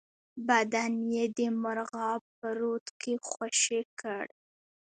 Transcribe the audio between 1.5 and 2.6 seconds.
مرغاب په